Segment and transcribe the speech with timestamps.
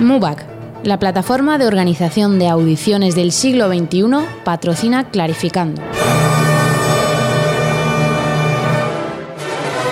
[0.00, 0.44] MUBAC,
[0.82, 4.04] la plataforma de organización de audiciones del siglo XXI,
[4.44, 5.80] patrocina Clarificando.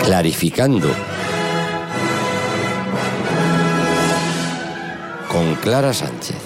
[0.04, 0.88] Clarificando.
[5.28, 6.36] Con Clara Sánchez.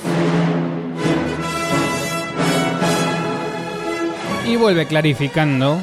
[4.46, 5.78] Y vuelve clarificando,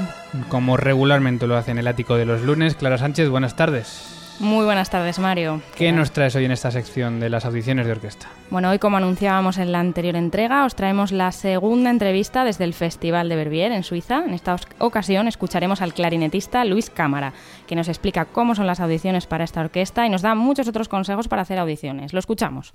[0.48, 2.76] como regularmente lo hace en el ático de los lunes.
[2.76, 4.13] Clara Sánchez, buenas tardes.
[4.40, 5.62] Muy buenas tardes, Mario.
[5.76, 8.28] ¿Qué nos traes hoy en esta sección de las audiciones de orquesta?
[8.50, 12.74] Bueno, hoy como anunciábamos en la anterior entrega, os traemos la segunda entrevista desde el
[12.74, 14.24] Festival de Verbier en Suiza.
[14.26, 17.34] En esta ocasión escucharemos al clarinetista Luis Cámara,
[17.68, 20.90] que nos explica cómo son las audiciones para esta orquesta y nos da muchos otros
[20.90, 22.12] consejos para hacer audiciones.
[22.12, 22.74] Lo escuchamos.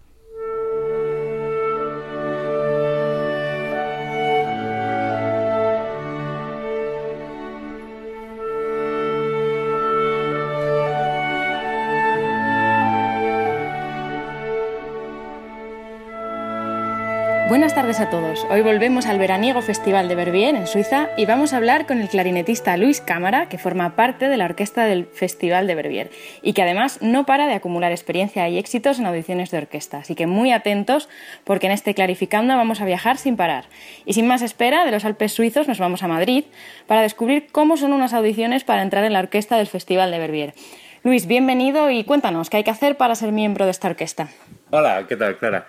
[17.58, 18.46] Buenas tardes a todos.
[18.50, 22.08] Hoy volvemos al veraniego Festival de Verbier en Suiza y vamos a hablar con el
[22.08, 26.62] clarinetista Luis Cámara, que forma parte de la orquesta del Festival de Verbier y que
[26.62, 29.98] además no para de acumular experiencia y éxitos en audiciones de orquesta.
[29.98, 31.08] Así que muy atentos
[31.42, 33.64] porque en este Clarificando vamos a viajar sin parar.
[34.06, 36.44] Y sin más espera, de los Alpes suizos nos vamos a Madrid
[36.86, 40.54] para descubrir cómo son unas audiciones para entrar en la orquesta del Festival de Verbier.
[41.02, 44.28] Luis, bienvenido y cuéntanos, ¿qué hay que hacer para ser miembro de esta orquesta?
[44.70, 45.66] Hola, ¿qué tal, Clara?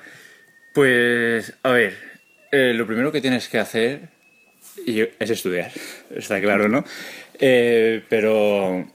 [0.73, 1.93] Pues, a ver,
[2.51, 4.09] eh, lo primero que tienes que hacer
[4.85, 5.71] es estudiar,
[6.15, 6.83] está claro, ¿no?
[7.39, 8.87] Eh, pero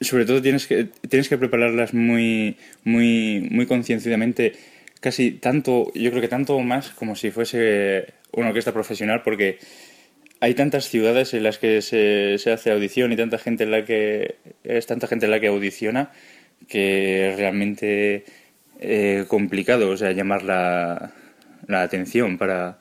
[0.00, 4.52] sobre todo tienes que, tienes que prepararlas muy, muy, muy concienciadamente,
[5.00, 9.58] casi tanto, yo creo que tanto más como si fuese una orquesta profesional, porque
[10.40, 13.84] hay tantas ciudades en las que se, se hace audición y tanta gente en la
[13.84, 16.10] que es tanta gente en la que audiciona
[16.68, 18.24] que realmente
[18.86, 21.12] eh, complicado, o sea, llamar la,
[21.66, 22.78] la atención para,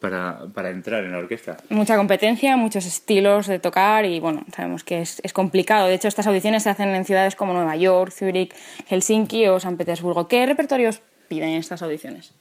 [0.00, 1.56] para, para, entrar en la orquesta.
[1.68, 5.86] Mucha competencia, muchos estilos de tocar y bueno, sabemos que es, es, complicado.
[5.86, 8.54] De hecho, estas audiciones se hacen en ciudades como Nueva York, Zurich,
[8.88, 10.28] Helsinki o San Petersburgo.
[10.28, 12.32] ¿Qué repertorios piden estas audiciones?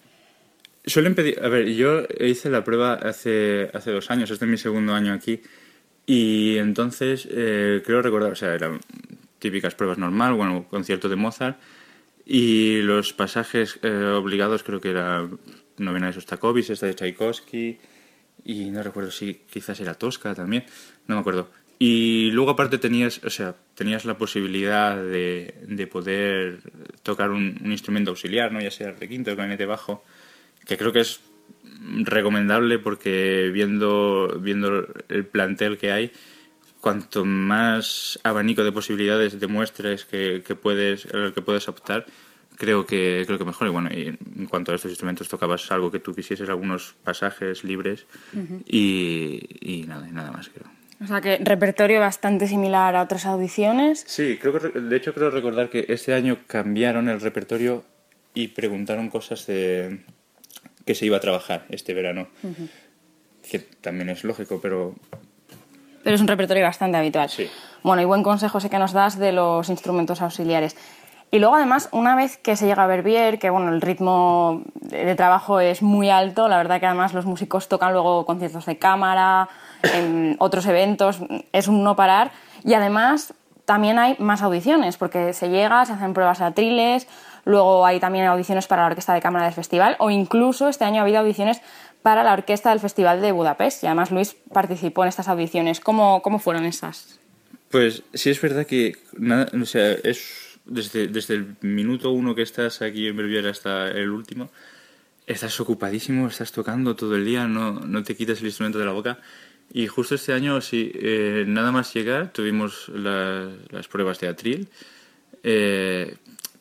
[0.85, 4.57] Suelen pedir, a ver, yo hice la prueba hace, hace dos años, este es mi
[4.57, 5.41] segundo año aquí,
[6.05, 8.79] y entonces eh, creo recordar, o sea, eran
[9.39, 11.59] típicas pruebas normal, bueno, concierto de Mozart,
[12.29, 15.25] y los pasajes eh, obligados creo que era
[15.77, 17.77] novena de Sostakovich, esta de Tchaikovsky,
[18.43, 20.65] y no recuerdo si quizás era Tosca también,
[21.07, 21.49] no me acuerdo.
[21.79, 26.59] Y luego aparte tenías, o sea, tenías la posibilidad de, de poder
[27.01, 28.59] tocar un, instrumento auxiliar, ¿no?
[28.59, 30.03] ya sea el requinto, el clarinete bajo,
[30.65, 31.21] que creo que es
[32.03, 36.11] recomendable porque viendo, viendo el plantel que hay,
[36.81, 42.05] cuanto más abanico de posibilidades demuestres que, que puedes, el que puedes optar,
[42.57, 45.91] creo que creo que mejor y bueno y en cuanto a estos instrumentos tocabas algo
[45.91, 48.63] que tú quisieses algunos pasajes libres uh -huh.
[48.65, 50.65] y, y, nada y nada más creo
[50.99, 55.29] o sea que repertorio bastante similar a otras audiciones sí creo que de hecho creo
[55.29, 57.85] recordar que este año cambiaron el repertorio
[58.33, 60.01] y preguntaron cosas de
[60.85, 62.69] que se iba a trabajar este verano uh -huh.
[63.49, 64.95] que también es lógico pero
[66.07, 67.49] pero es un repertorio bastante habitual sí.
[67.83, 70.77] bueno y buen consejo sé que nos das de los instrumentos auxiliares
[71.29, 74.61] y luego, además, una vez que se llega a ver bien, que bueno, el ritmo
[74.75, 78.77] de trabajo es muy alto, la verdad que además los músicos tocan luego conciertos de
[78.77, 79.49] cámara,
[79.83, 81.19] en otros eventos,
[81.51, 82.31] es un no parar.
[82.63, 83.33] Y además
[83.65, 87.09] también hay más audiciones, porque se llega, se hacen pruebas de atriles,
[87.43, 90.99] luego hay también audiciones para la orquesta de cámara del festival, o incluso este año
[90.99, 91.61] ha habido audiciones
[92.01, 93.83] para la orquesta del Festival de Budapest.
[93.83, 95.79] Y además Luis participó en estas audiciones.
[95.79, 97.19] ¿Cómo, cómo fueron estas?
[97.69, 102.41] Pues sí, es verdad que nada, o sea, es desde, desde el minuto uno que
[102.41, 104.49] estás aquí en Belviera hasta el último,
[105.25, 108.91] estás ocupadísimo, estás tocando todo el día, no, no te quitas el instrumento de la
[108.91, 109.19] boca.
[109.73, 114.69] Y justo este año, sí, eh, nada más llegar, tuvimos la, las pruebas de atril,
[115.43, 116.15] eh,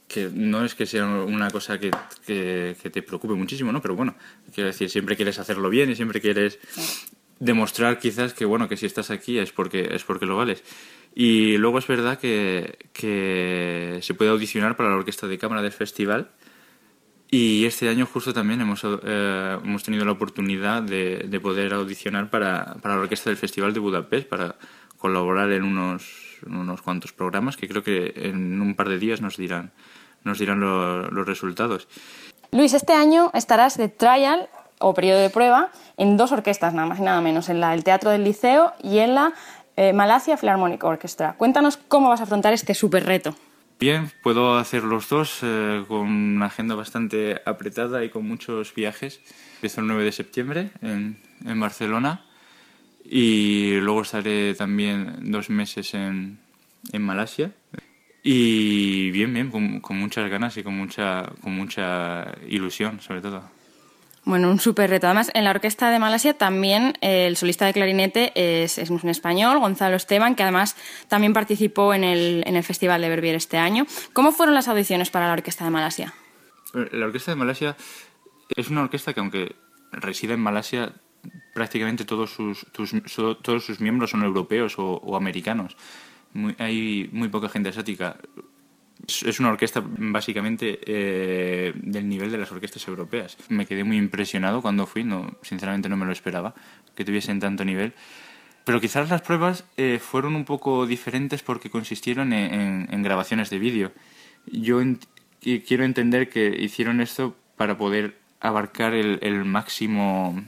[0.08, 1.91] que no es que sea una cosa que,
[2.26, 3.82] que, que, te preocupe muchísimo, ¿no?
[3.82, 4.14] Pero bueno,
[4.55, 6.58] quiero decir, siempre quieres hacerlo bien y siempre quieres
[7.38, 10.62] demostrar quizás que, bueno, que si estás aquí es porque, es porque lo vales.
[11.14, 15.73] Y luego es verdad que, que, se puede audicionar para la orquesta de cámara del
[15.73, 16.31] festival
[17.31, 22.31] Y este año justo también hemos, eh, hemos tenido la oportunidad de, de poder audicionar
[22.31, 24.56] para, para, la orquesta del Festival de Budapest, para
[24.99, 29.37] colaborar en unos, unos cuantos programas que creo que en un par de días nos
[29.37, 29.73] dirán,
[30.25, 31.88] nos dirán lo, los resultados.
[32.53, 34.49] Luis, este año estarás de trial
[34.79, 37.85] o periodo de prueba en dos orquestas, nada más y nada menos, en la el
[37.85, 39.33] Teatro del Liceo y en la
[39.77, 41.35] eh, Malasia Philharmonic Orchestra.
[41.37, 43.35] Cuéntanos cómo vas a afrontar este súper reto.
[43.79, 49.21] Bien, puedo hacer los dos eh, con una agenda bastante apretada y con muchos viajes.
[49.56, 52.25] Empiezo el 9 de septiembre en, en Barcelona
[53.11, 56.38] y luego estaré también dos meses en,
[56.93, 57.53] en Malasia.
[58.23, 63.49] Y bien, bien, con, con, muchas ganas y con mucha, con mucha ilusión, sobre todo.
[64.25, 65.06] Bueno, un súper reto.
[65.06, 69.09] Además, en la orquesta de Malasia también eh, el solista de clarinete es, es, un
[69.09, 70.75] español, Gonzalo Esteban, que además
[71.06, 73.87] también participó en el, en el Festival de Verbier este año.
[74.12, 76.12] ¿Cómo fueron las audiciones para la orquesta de Malasia?
[76.91, 77.76] La orquesta de Malasia
[78.56, 79.55] es una orquesta que, aunque
[79.93, 80.93] reside en Malasia,
[81.56, 82.93] prácticamente todos sus, tus,
[83.43, 85.75] todos sus miembros son europeos o, o americanos.
[86.35, 88.19] Muy, hay muy poca gente asiática.
[89.08, 93.38] Es una orquesta básicamente eh, del nivel de las orquestas europeas.
[93.49, 96.55] Me quedé muy impresionado cuando fui, no, sinceramente no me lo esperaba,
[96.94, 97.94] que tuviesen tanto nivel.
[98.67, 103.49] Pero quizás las pruebas eh, fueron un poco diferentes porque consistieron en, en, en grabaciones
[103.49, 103.93] de vídeo.
[104.44, 104.99] Yo en,
[105.41, 110.44] quiero entender que hicieron esto para poder abarcar el, el máximo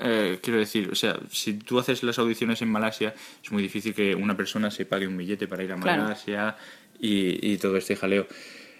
[0.00, 3.94] eh, quiero decir, o sea, si tú haces las audiciones en Malasia, es muy difícil
[3.94, 6.56] que una persona se pague un billete para ir a Malasia claro.
[7.00, 8.26] y, y, todo este jaleo.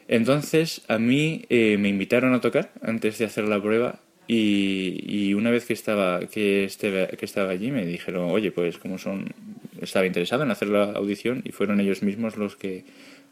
[0.08, 5.34] Entonces, a mí eh, me invitaron a tocar antes de hacer la prueba y, y
[5.34, 9.34] una vez que estaba, que, este, que estaba allí me dijeron, oye, pues como son,
[9.80, 12.84] estaba interesado en hacer la audición y fueron ellos mismos los que,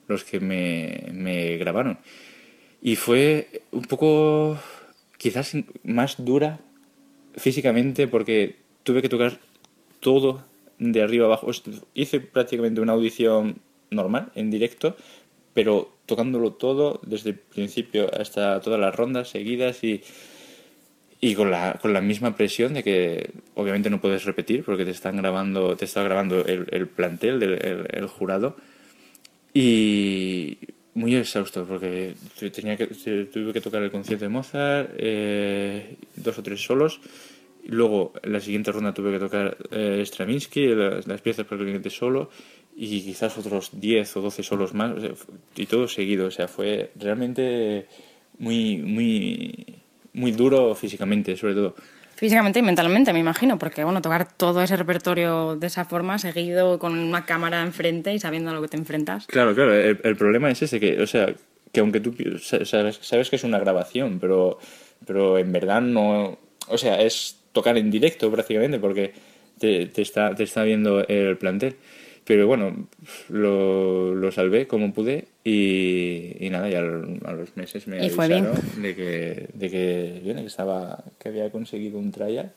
[0.09, 1.99] los que me, me grabaron.
[2.83, 4.59] Y fue un poco,
[5.17, 6.61] quizás más dura
[7.37, 9.38] físicamente porque tuve que tocar
[10.00, 10.44] todo
[10.79, 11.50] de arriba abajo.
[11.94, 14.96] Hice prácticamente una audición normal, en directo,
[15.55, 20.02] pero tocándolo todo desde el principio hasta todas las rondas seguidas y,
[21.20, 24.90] y con, la, con la misma presión de que obviamente no puedes repetir porque te
[24.90, 28.56] están grabando, te está grabando el, el plantel, del, el, el jurado.
[29.55, 30.58] Y
[30.94, 32.15] muy exhausto porque
[32.55, 37.00] tenía que, tuve que tocar el concierto de Mozart, eh, dos o tres solos.
[37.65, 41.69] Luego en la siguiente ronda tuve que tocar eh, Stravinsky, las, las, piezas para el
[41.69, 42.31] cliente solo
[42.77, 45.11] y quizás otros 10 o 12 solos más, o sea,
[45.56, 46.27] y todo seguido.
[46.27, 47.87] O sea, fue realmente
[48.39, 49.77] muy, muy,
[50.12, 51.75] muy duro físicamente, sobre todo.
[52.17, 56.79] Físicamente y mentalmente, me imagino, porque bueno, tocar todo ese repertorio de esa forma, seguido
[56.79, 59.26] con una cámara enfrente y sabiendo a lo que te enfrentas.
[59.26, 61.35] Claro, claro, el, problema es ese, que, o sea,
[61.73, 64.59] que aunque tú sabes, sabes que es una grabación, pero,
[65.06, 66.38] pero en verdad no,
[66.69, 69.12] o sea, es tocar en directo prácticamente, porque
[69.58, 71.76] te, está, te está viendo el plantel.
[72.25, 72.89] Pero bueno,
[73.29, 78.49] lo, lo salvé como pude y, y nada, ya a los meses me bien.
[78.77, 82.53] de que, de que, bien, que, estaba, que había conseguido un trial.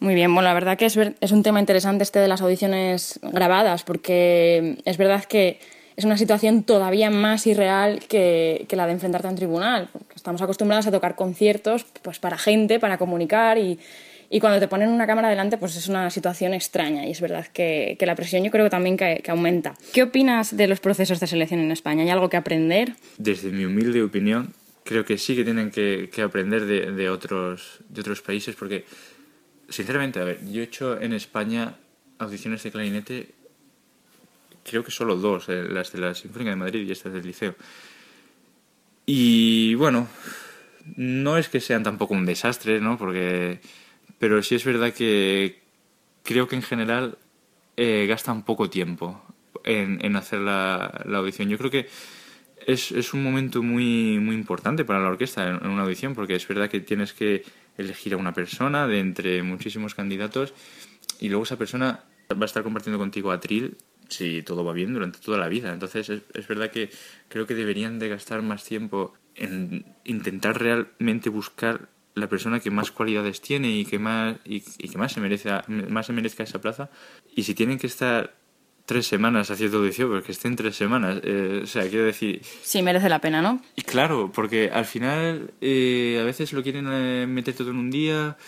[0.00, 3.18] Muy bien, bueno, la verdad que es, es un tema interesante este de las audiciones
[3.22, 5.58] grabadas, porque es verdad que
[5.96, 10.42] es una situación todavía más irreal que, que la de enfrentarte a un tribunal, estamos
[10.42, 13.80] acostumbrados a tocar conciertos pues para gente, para comunicar y
[14.30, 17.46] y cuando te ponen una cámara delante, pues es una situación extraña y es verdad
[17.46, 19.74] que, que la presión yo creo que también que, aumenta.
[19.92, 22.02] ¿Qué opinas de los procesos de selección en España?
[22.02, 22.94] ¿Hay algo que aprender?
[23.16, 24.52] Desde mi humilde opinión,
[24.84, 28.84] creo que sí que tienen que, que aprender de, de, otros, de otros países porque,
[29.68, 31.76] sinceramente, a ver, yo he hecho en España
[32.18, 33.28] audiciones de clarinete,
[34.62, 37.54] creo que solo dos, eh, las de la Sinfónica de Madrid y estas del Liceo.
[39.06, 40.06] Y bueno,
[40.96, 42.98] no es que sean tampoco un desastre, ¿no?
[42.98, 43.60] Porque
[44.18, 45.60] pero sí es verdad que
[46.22, 47.18] creo que en general
[47.76, 49.22] eh, gastan poco tiempo
[49.64, 51.48] en, en hacer la, la, audición.
[51.48, 51.88] Yo creo que
[52.66, 56.34] es, es, un momento muy, muy importante para la orquesta en, en, una audición, porque
[56.34, 57.44] es verdad que tienes que
[57.76, 60.52] elegir a una persona de entre muchísimos candidatos
[61.20, 63.76] y luego esa persona va a estar compartiendo contigo atril
[64.08, 65.72] si todo va bien durante toda la vida.
[65.72, 66.90] Entonces es, es verdad que
[67.28, 72.90] creo que deberían de gastar más tiempo en intentar realmente buscar la persona que más
[72.90, 76.60] cualidades tiene y que más, y, y que más, se merece, más se merezca esa
[76.60, 76.90] plaza.
[77.34, 78.34] Y si tienen que estar
[78.88, 82.40] tres semanas haciendo audición, porque estén tres semanas, eh, o sea, quiero decir...
[82.62, 83.62] Sí, merece la pena, ¿no?
[83.76, 87.90] Y claro, porque al final eh, a veces lo quieren eh, meter todo en un
[87.90, 88.38] día,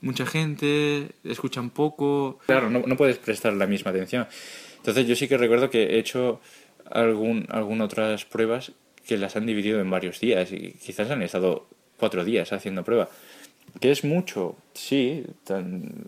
[0.00, 2.38] mucha gente, escuchan poco...
[2.46, 4.28] Claro, no, no puedes prestar la misma atención.
[4.76, 6.40] Entonces yo sí que recuerdo que he hecho
[6.88, 8.70] algún, algunas otras pruebas
[9.04, 11.66] que las han dividido en varios días y quizás han estado
[11.98, 13.08] cuatro días haciendo prueba.
[13.80, 15.24] Que es mucho, sí,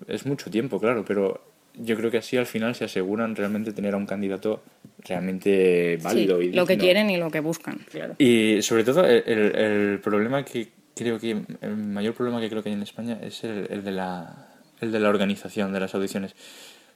[0.08, 1.42] es mucho tiempo, claro, pero
[1.74, 4.62] yo creo que así al final se aseguran realmente tener a un candidato
[5.04, 6.42] realmente válido.
[6.42, 7.78] y lo que quieren y lo que buscan.
[7.90, 8.14] Claro.
[8.18, 12.70] Y sobre todo el, el, problema que creo que, el mayor problema que creo que
[12.70, 14.48] hay en España es el, el, de la,
[14.80, 16.34] el de la organización de las audiciones.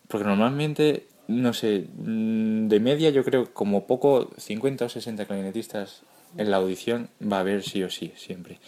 [0.08, 6.02] Porque normalmente, no sé, de media yo creo como poco 50 o 60 clarinetistas
[6.36, 8.60] en la audición va a haber sí o sí, siempre.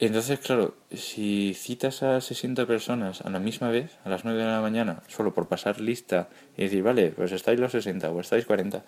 [0.00, 4.46] Entonces, claro, si citas a 60 personas a la misma vez, a las 9 de
[4.46, 8.46] la mañana, solo por pasar lista y decir, vale, pues estáis los 60 o estáis
[8.46, 8.84] 40,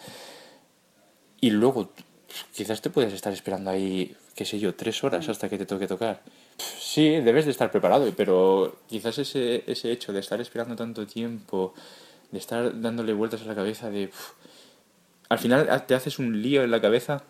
[1.40, 1.90] y luego
[2.54, 5.88] quizás te puedes estar esperando ahí, qué sé yo, tres horas hasta que te toque
[5.88, 6.23] tocar.
[6.59, 11.75] Sí, debes de estar preparado, pero quizás ese, ese hecho de estar esperando tanto tiempo,
[12.30, 14.11] de estar dándole vueltas a la cabeza, de...
[15.28, 17.25] al final te haces un lío en la cabeza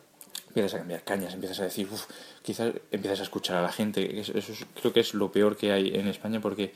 [0.51, 2.07] empiezas a cambiar cañas, empiezas a decir, uff,
[2.43, 4.21] quizás empiezas a escuchar a la gente.
[4.21, 6.73] Eso, creo que es lo peor que hay en España porque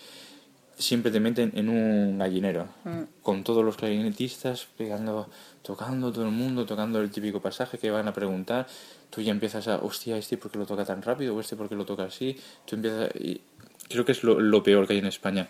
[0.79, 3.23] siempre te meten en un gallinero, mm.
[3.23, 5.29] con todos los clarinetistas pegando,
[5.63, 8.67] tocando todo el mundo, tocando el típico pasaje que van a preguntar.
[9.11, 11.69] Tú ya empiezas a, hostia, este por qué lo toca tan rápido, o este por
[11.69, 12.39] qué lo toca así.
[12.65, 13.41] Tú empiezas y
[13.89, 15.49] creo que es lo, lo peor que hay en España.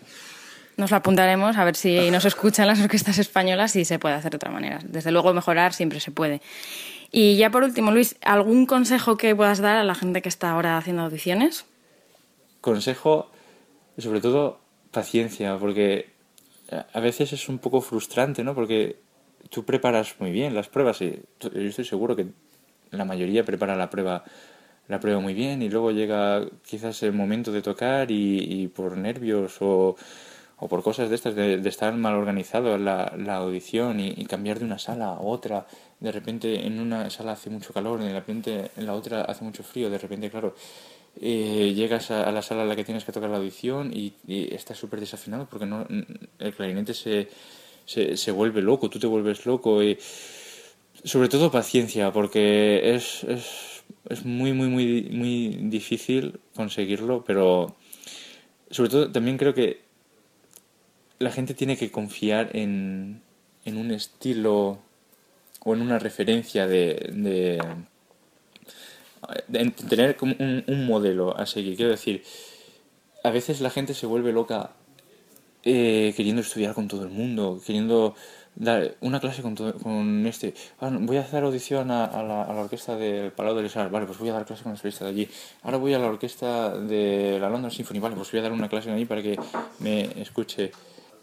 [0.77, 4.31] Nos lo apuntaremos a ver si nos escuchan las orquestas españolas y se puede hacer
[4.31, 4.79] de otra manera.
[4.83, 6.41] Desde luego mejorar siempre se puede.
[7.17, 10.51] Y ya por último, Luis, ¿algún consejo que puedas dar a la gente que está
[10.51, 11.65] ahora haciendo audiciones?
[12.59, 13.31] Consejo,
[13.97, 14.59] sobre todo,
[14.91, 16.09] paciencia, porque
[16.91, 18.53] a veces es un poco frustrante, ¿no?
[18.53, 18.97] Porque
[19.49, 22.27] tú preparas muy bien las pruebas y yo estoy seguro que
[22.91, 24.25] la mayoría prepara la prueba
[24.89, 29.55] la prueba muy bien y luego llega quizás el momento de tocar y por nervios
[29.61, 29.95] o
[30.57, 34.79] o por cosas de estas, de, estar mal organizado la, audición y, cambiar de una
[34.79, 35.67] sala a otra,
[35.99, 39.63] de repente en una sala hace mucho calor, de repente en la otra hace mucho
[39.63, 40.55] frío, de repente, claro,
[41.19, 44.77] eh, llegas a, la sala a la que tienes que tocar la audición y, estás
[44.77, 45.85] súper desafinado porque no,
[46.39, 47.29] el clarinete se,
[47.85, 49.97] se, se, vuelve loco, tú te vuelves loco y
[51.03, 57.75] sobre todo paciencia porque es, es, es muy, muy, muy, muy difícil conseguirlo, pero
[58.71, 59.84] sobre todo también creo que
[61.19, 63.21] la gente tiene que confiar en,
[63.63, 64.79] en un estilo
[65.63, 67.59] o en una referencia de, de,
[69.89, 71.75] tener como un, un, modelo a seguir.
[71.75, 72.23] Quiero decir,
[73.23, 74.71] a veces la gente se vuelve loca
[75.63, 78.13] eh, queriendo estudiar con todo el mundo, queriendo
[78.53, 80.53] dar una clase con, con este.
[80.79, 84.05] Ah, voy a hacer audición a, la, a, la, orquesta del Palau de Lesar, vale,
[84.05, 85.29] pues voy a dar clase con el solista de allí.
[85.63, 88.69] Ahora voy a la orquesta de la London Symphony, vale, pues voy a dar una
[88.69, 89.39] clase allí para que
[89.79, 90.71] me escuche.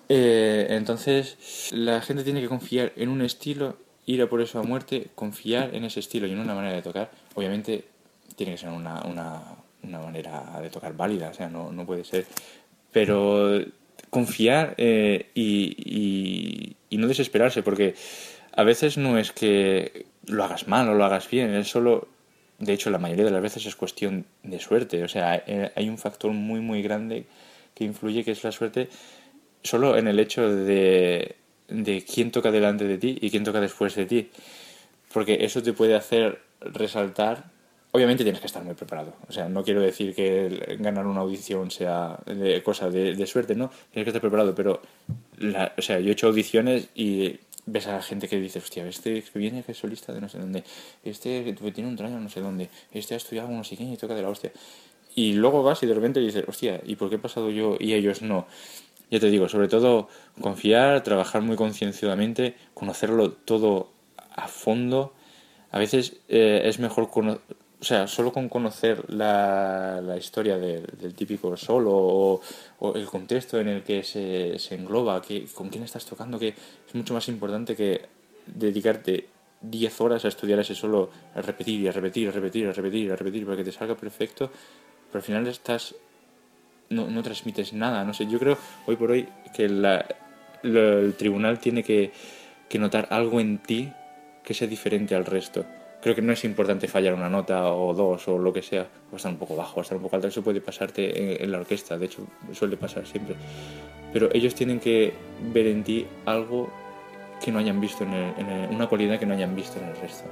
[0.08, 4.62] Eh, entonces, la gente tiene que confiar en un estilo, ir a por eso a
[4.62, 7.10] muerte, confiar en ese estilo y en una manera de tocar.
[7.34, 7.84] Obviamente,
[8.36, 9.42] tiene que ser una, una,
[9.82, 12.26] una manera de tocar válida, o sea, no, no puede ser.
[12.92, 13.60] Pero
[14.10, 17.94] confiar eh, y, y, no desesperarse, porque
[18.52, 22.08] a veces no es que lo hagas mal o lo hagas bien, es solo
[22.58, 25.88] de hecho la mayoría de las veces es cuestión de suerte o sea eh, hay
[25.88, 27.26] un factor muy muy grande
[27.74, 28.88] que influye que es la suerte
[29.62, 31.36] solo en el hecho de,
[31.68, 34.30] de quién toca delante de ti y quién toca después de ti.
[35.12, 37.50] Porque eso te puede hacer resaltar.
[37.92, 39.14] Obviamente tienes que estar muy preparado.
[39.28, 43.70] O sea, no quiero decir que ganar una audición sea de, cosa de, suerte, ¿no?
[43.90, 44.80] Tienes que estar preparado, pero.
[45.36, 48.86] La, o sea, yo he hecho audiciones y ves a la gente que dice, hostia,
[48.86, 50.64] este que viene que es solista de no sé dónde,
[51.04, 54.14] este tiene un traño no sé dónde, este ha estudiado no sé quién y toca
[54.14, 54.52] de la hostia.
[55.14, 57.92] Y luego vas y de repente dices, hostia, ¿y por qué he pasado yo y
[57.92, 58.46] ellos no?
[59.12, 60.08] Ya te digo, sobre todo
[60.40, 63.90] confiar, trabajar muy concienciadamente, conocerlo todo
[64.34, 65.12] a fondo.
[65.70, 67.38] A veces eh, es mejor, o
[67.84, 72.40] sea, solo con conocer la, historia del típico solo o,
[72.94, 76.94] el contexto en el que se, se engloba, que, con quién estás tocando, que es
[76.94, 78.06] mucho más importante que
[78.46, 79.28] dedicarte
[79.60, 83.12] 10 horas a estudiar ese solo, a repetir y a repetir, a repetir, a repetir,
[83.12, 84.50] a repetir, para que te salga perfecto,
[85.10, 85.94] pero al final estás
[86.92, 88.04] no, no transmites nada.
[88.04, 88.56] No sé, yo creo
[88.86, 92.12] hoy por hoy que el tribunal tiene que,
[92.68, 93.92] que notar algo en ti
[94.42, 95.64] que sea diferente al resto.
[96.00, 99.16] Creo que no es importante fallar una nota o dos o lo que sea, o
[99.16, 101.96] estar un poco bajo, o estar un poco alto, eso puede pasarte en, la orquesta,
[101.96, 103.36] de hecho suele pasar siempre.
[104.12, 105.12] Pero ellos tienen que
[105.52, 106.72] ver en ti algo
[107.44, 110.24] que no hayan visto, en, en una cualidad que no hayan visto en el resto.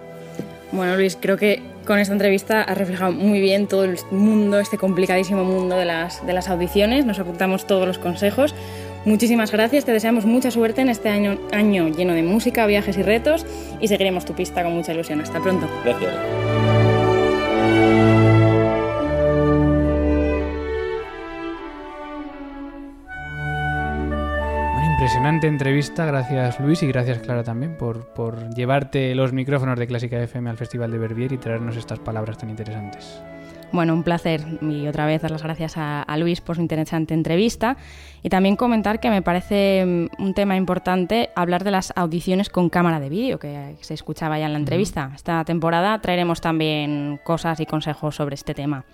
[0.72, 4.78] Bueno, Luis, creo que con esta entrevista has reflejado muy bien todo el mundo, este
[4.78, 7.04] complicadísimo mundo de las, de las audiciones.
[7.04, 8.54] Nos apuntamos todos los consejos.
[9.04, 13.02] Muchísimas gracias, te deseamos mucha suerte en este año, año lleno de música, viajes y
[13.02, 13.46] retos
[13.80, 15.20] y seguiremos tu pista con mucha ilusión.
[15.20, 15.66] Hasta pronto.
[15.84, 16.79] Gracias.
[25.20, 30.18] Impresionante entrevista, gracias Luis y gracias Clara también por, por llevarte los micrófonos de Clásica
[30.18, 33.20] FM al Festival de Verbier y traernos estas palabras tan interesantes.
[33.70, 37.12] Bueno, un placer y otra vez dar las gracias a, a, Luis por su interesante
[37.12, 37.76] entrevista
[38.22, 42.70] y también comentar que me parece mm, un tema importante hablar de las audiciones con
[42.70, 45.12] cámara de vídeo que se escuchaba ya en la entrevista.
[45.14, 48.86] Esta temporada traeremos también cosas y consejos sobre este tema.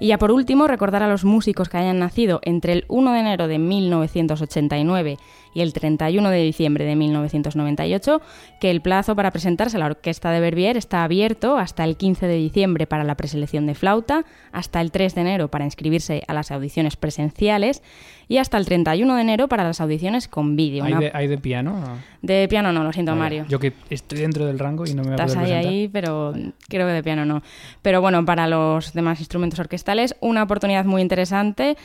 [0.00, 3.20] Y ya por último, recordar a los músicos que hayan nacido entre el 1 de
[3.20, 5.18] enero de 1989
[5.54, 8.20] y el 31 de diciembre de 1998
[8.60, 12.26] que el plazo para presentarse a la Orquesta de Verbier está abierto hasta el 15
[12.26, 16.34] de diciembre para la preselección de flauta, hasta el 3 de enero para inscribirse a
[16.34, 17.82] las audiciones presenciales
[18.28, 20.84] y hasta el 31 de enero para las audiciones con vídeo.
[20.84, 21.82] ¿Hay, de, ¿Hay, de, piano?
[22.22, 23.22] De piano no, lo siento, vale.
[23.22, 23.46] Mario.
[23.48, 25.72] Yo que estoy dentro del rango y no me voy a Estás poder ahí, presentar.
[25.72, 26.32] ahí, pero
[26.68, 27.42] creo que de piano no.
[27.82, 31.76] Pero bueno, para los demás instrumentos orquestales, una oportunidad muy interesante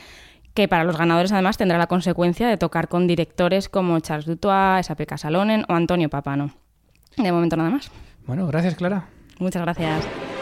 [0.53, 4.81] que para los ganadores además tendrá la consecuencia de tocar con directores como Charles Dutoit,
[4.81, 5.17] S.A.P.
[5.17, 6.51] Salonen o Antonio Papano.
[7.17, 7.89] De momento nada más.
[8.27, 9.05] Bueno, gracias Clara.
[9.39, 10.32] Muchas gracias.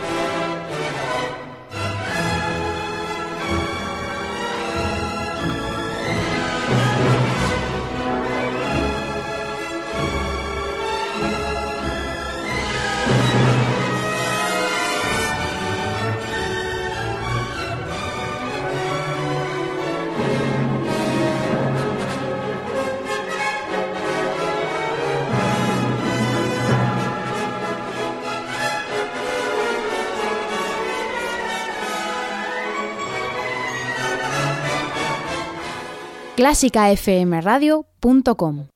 [36.41, 38.70] clásicafmradio.com